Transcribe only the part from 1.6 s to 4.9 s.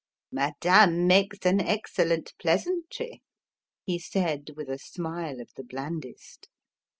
excellent pleasantry," he said with a